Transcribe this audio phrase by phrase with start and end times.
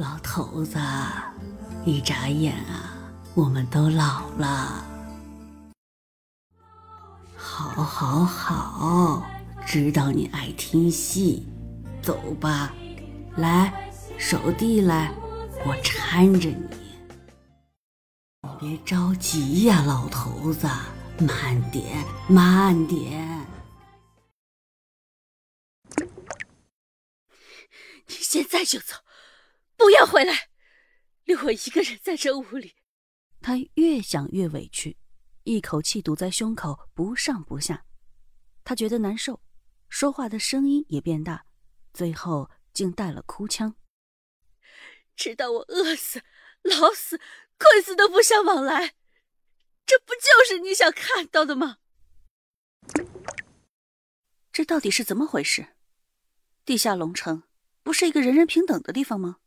[0.00, 0.78] 老头子，
[1.84, 2.96] 一眨眼啊，
[3.34, 4.82] 我们都老了。
[7.36, 9.30] 好，好，好，
[9.66, 11.46] 知道你爱听戏，
[12.00, 12.72] 走吧，
[13.36, 15.12] 来，手递来，
[15.66, 16.80] 我搀着你。
[18.40, 20.66] 你别着急呀，老头子，
[21.18, 23.46] 慢点，慢点。
[28.06, 28.94] 你现在就走，
[29.80, 30.50] 不要回来，
[31.24, 32.76] 留我一个人在这屋里。
[33.40, 34.98] 他越想越委屈，
[35.44, 37.86] 一口气堵在胸口，不上不下。
[38.62, 39.40] 他觉得难受，
[39.88, 41.46] 说话的声音也变大，
[41.94, 43.74] 最后竟带了哭腔。
[45.16, 46.22] 直到我饿死、
[46.60, 47.18] 老死、
[47.56, 48.96] 困死都不相往来，
[49.86, 51.78] 这不就是你想看到的吗？
[54.52, 55.68] 这到底是怎么回事？
[56.66, 57.44] 地下龙城
[57.82, 59.38] 不是一个人人平等的地方吗？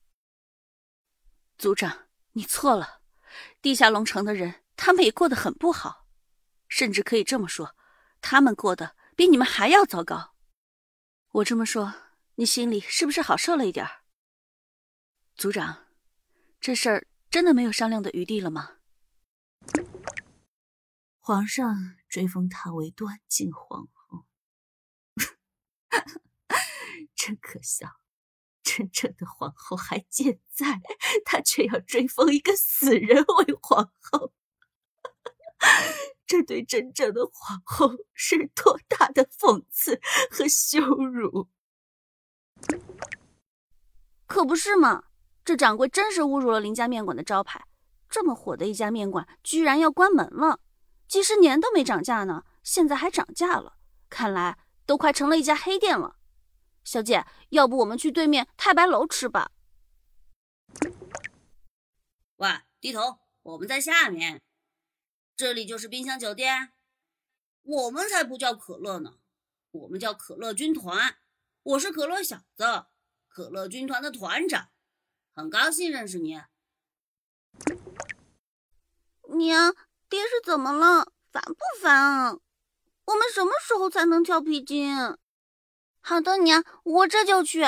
[1.58, 3.02] 族长，你错了。
[3.62, 6.08] 地下龙城的人，他们也过得很不好，
[6.68, 7.76] 甚至可以这么说，
[8.22, 10.36] 他们过得比你们还要糟糕。
[11.32, 11.94] 我这么说，
[12.36, 14.04] 你心里是不是好受了一点儿？
[15.36, 15.88] 族长，
[16.60, 18.78] 这事儿真的没有商量的余地了吗？
[21.20, 24.26] 皇上追封她为端静皇后，
[27.16, 28.03] 真可笑！
[28.64, 30.82] 真正的皇后还健在，
[31.26, 34.32] 他却要追封一个死人为皇后，
[36.26, 40.00] 这对真正的皇后是多大的讽刺
[40.32, 41.50] 和羞辱！
[44.26, 45.04] 可不是嘛！
[45.46, 47.66] 这掌柜真是侮辱了林家面馆的招牌。
[48.10, 50.60] 这么火的一家面馆，居然要关门了！
[51.08, 53.74] 几十年都没涨价呢，现在还涨价了，
[54.10, 56.16] 看来都快成了一家黑店了。
[56.84, 59.52] 小姐，要不我们去对面太白楼吃吧？
[62.38, 62.50] 喂，
[62.82, 64.42] 低头，我们在下面，
[65.36, 66.74] 这里就是冰箱酒店。
[67.64, 69.20] 我们才不叫可乐呢，
[69.72, 71.18] 我们叫可乐军团。
[71.64, 72.86] 我是可乐小子，
[73.30, 74.70] 可乐军团的团长，
[75.34, 76.42] 很高兴认识你。
[79.38, 79.74] 娘，
[80.10, 81.08] 爹是怎么了？
[81.32, 82.38] 烦不烦啊？
[83.06, 84.94] 我们什么时候才能跳皮筋？
[86.06, 87.62] 好的，娘，我这就去。